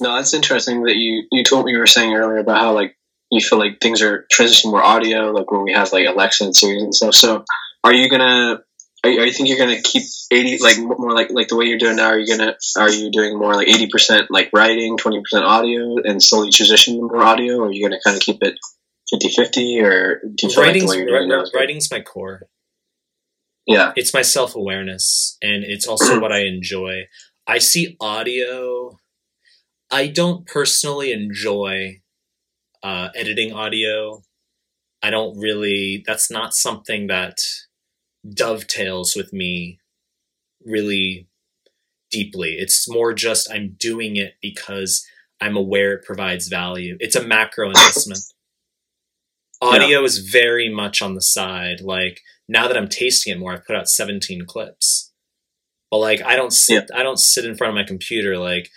[0.00, 2.96] No, that's interesting that you you told me you were saying earlier about how like
[3.30, 6.56] you feel like things are transitioning more audio, like when we have like Alexa and
[6.56, 7.14] Siri and stuff.
[7.14, 7.44] So,
[7.84, 8.62] are you gonna?
[9.04, 11.66] Are you, are you think you're gonna keep eighty like more like like the way
[11.66, 12.08] you're doing now?
[12.08, 15.96] Are you gonna are you doing more like eighty percent like writing, twenty percent audio,
[16.02, 17.58] and slowly transition more audio?
[17.58, 18.58] Or are you gonna kind of keep it
[19.12, 22.42] 50-50 or do you writing's, like the way you're doing now is writing's my core.
[23.66, 27.02] Yeah, It's my self awareness, and it's also what I enjoy.
[27.46, 28.98] I see audio.
[29.90, 32.02] I don't personally enjoy
[32.82, 34.22] uh, editing audio.
[35.02, 36.02] I don't really.
[36.06, 37.38] That's not something that
[38.28, 39.78] dovetails with me
[40.64, 41.28] really
[42.10, 42.56] deeply.
[42.58, 45.06] It's more just I'm doing it because
[45.40, 46.96] I'm aware it provides value.
[47.00, 48.20] It's a macro investment.
[49.60, 51.80] Audio is very much on the side.
[51.80, 55.12] Like now that I'm tasting it more, I've put out 17 clips.
[55.90, 58.70] But like I don't sit I don't sit in front of my computer like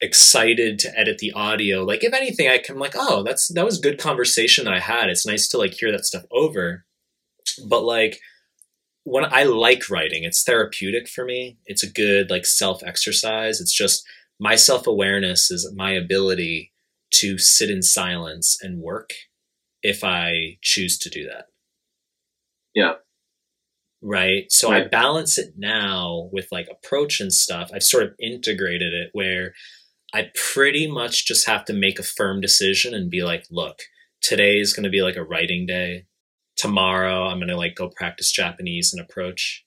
[0.00, 1.84] excited to edit the audio.
[1.84, 5.08] Like if anything, I can like, oh, that's that was good conversation that I had.
[5.08, 6.84] It's nice to like hear that stuff over.
[7.68, 8.20] But like
[9.04, 11.58] when I like writing, it's therapeutic for me.
[11.66, 13.60] It's a good like self exercise.
[13.60, 14.04] It's just
[14.38, 16.72] my self awareness is my ability
[17.10, 19.10] to sit in silence and work
[19.82, 21.46] if I choose to do that.
[22.74, 22.94] Yeah.
[24.00, 24.44] Right.
[24.52, 27.70] So I balance it now with like approach and stuff.
[27.74, 29.54] I've sort of integrated it where
[30.14, 33.80] I pretty much just have to make a firm decision and be like, look,
[34.22, 36.06] today is going to be like a writing day.
[36.56, 39.64] Tomorrow I'm going to like go practice Japanese and approach.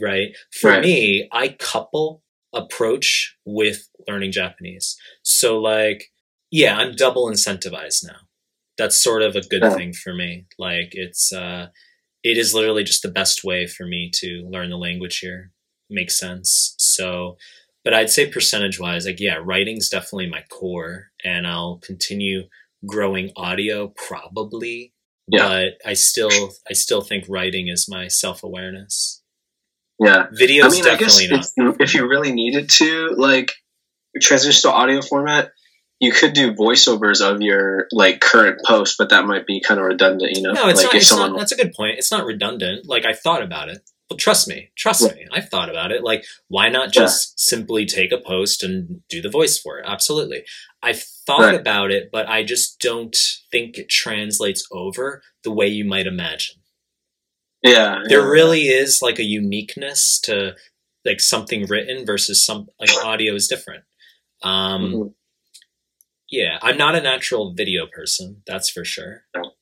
[0.00, 0.36] Right.
[0.50, 0.82] For Right.
[0.82, 2.22] me, I couple
[2.54, 4.96] approach with learning Japanese.
[5.22, 6.10] So like,
[6.50, 8.20] yeah, I'm double incentivized now.
[8.78, 9.74] That's sort of a good Yeah.
[9.76, 10.46] thing for me.
[10.58, 11.68] Like it's, uh,
[12.24, 15.50] it is literally just the best way for me to learn the language here.
[15.90, 16.74] Makes sense.
[16.78, 17.36] So,
[17.84, 22.44] but I'd say percentage wise, like, yeah, writing's definitely my core and I'll continue
[22.86, 24.92] growing audio probably.
[25.28, 25.48] Yeah.
[25.48, 29.22] But I still, I still think writing is my self awareness.
[29.98, 30.26] Yeah.
[30.32, 31.64] Video's I mean, I guess definitely if not.
[31.64, 33.52] you, if you really needed to, like,
[34.20, 35.52] transition to audio format,
[36.02, 39.86] you could do voiceovers of your like current post, but that might be kind of
[39.86, 40.52] redundant, you know.
[40.52, 40.94] No, it's like not.
[40.94, 41.38] if It's someone, not.
[41.38, 41.98] That's a good point.
[41.98, 42.88] It's not redundant.
[42.88, 43.88] Like I thought about it.
[44.12, 44.68] Well, trust me.
[44.76, 45.14] Trust Yeah.
[45.14, 45.26] me.
[45.32, 46.02] I've thought about it.
[46.04, 49.86] Like, why not just simply take a post and do the voice for it?
[49.88, 50.44] Absolutely.
[50.82, 51.58] I've thought Right.
[51.58, 53.16] about it, but I just don't
[53.50, 56.56] think it translates over the way you might imagine.
[57.64, 58.26] yeah, There yeah.
[58.26, 60.56] really is like a uniqueness to
[61.06, 63.84] like something written versus some like audio is different.
[64.42, 65.14] Um, Mhm.
[66.28, 68.42] yeah, I'm not a natural video person.
[68.46, 69.24] That's for sure.
[69.34, 69.52] No.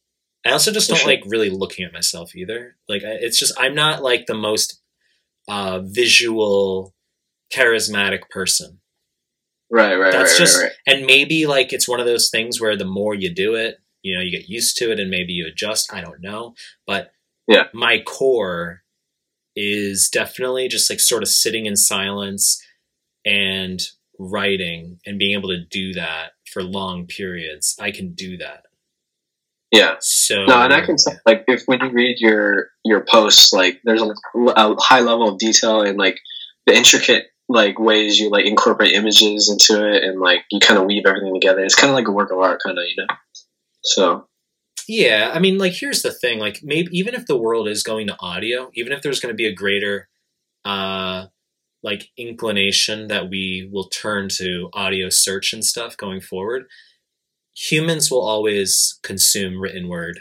[0.47, 1.09] I also just don't sure.
[1.09, 2.77] like really looking at myself either.
[2.89, 4.81] Like it's just I'm not like the most
[5.49, 6.95] uh, visual,
[7.53, 8.81] charismatic person.
[9.71, 10.73] right, right, That's right, just right, right.
[10.87, 14.17] and maybe like it's one of those things where the more you do it, you
[14.17, 15.93] know, you get used to it and maybe you adjust.
[15.93, 16.55] I don't know,
[16.87, 17.13] but
[17.49, 17.65] Yeah.
[17.75, 18.83] my core
[19.57, 22.63] is definitely just like sort of sitting in silence
[23.27, 23.81] and
[24.19, 27.77] writing and being able to do that for long periods.
[27.81, 28.63] I can do that.
[29.73, 29.97] Yeah.
[30.01, 33.81] So No, and I can tell, like if when you read your your posts, like
[33.85, 36.19] there's a, a high level of detail and like
[36.67, 40.87] the intricate like ways you like incorporate images into it, and like you kind of
[40.87, 41.65] weave everything together.
[41.65, 43.15] It's kind of like a work of art, kind of, you know.
[43.83, 44.29] So
[44.91, 48.09] Yeah, I mean, like, here's the thing: like, maybe even if the world is going
[48.09, 50.09] to audio, even if there's going to be a greater,
[50.65, 51.27] uh,
[51.83, 56.65] like, inclination that we will turn to audio search and stuff going forward,
[57.55, 60.21] humans will always consume written word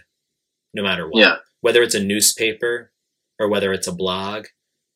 [0.74, 1.20] no matter what.
[1.20, 1.36] Yeah.
[1.62, 2.92] Whether it's a newspaper
[3.40, 4.48] or whether it's a blog,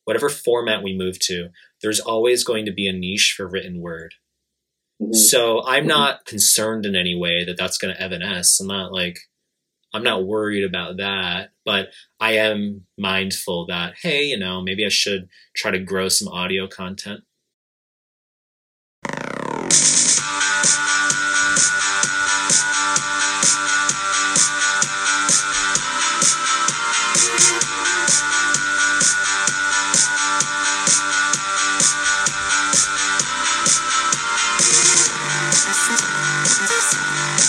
[0.06, 1.50] whatever format we move to,
[1.82, 4.16] there's always going to be a niche for written word.
[5.02, 5.14] Mm-hmm.
[5.14, 5.88] So I'm mm-hmm.
[5.88, 8.60] not concerned in any way that that's going to evanesce.
[8.62, 9.20] I'm not like,
[9.94, 11.90] I'm not worried about that, but
[12.20, 16.68] I am mindful that, hey, you know, maybe I should try to grow some audio
[16.68, 17.22] content.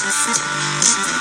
[0.07, 1.14] Thank you.